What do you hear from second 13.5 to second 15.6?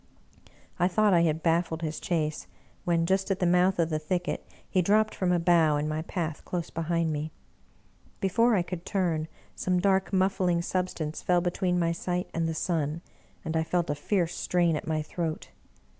I felt a fierce strain at my throat.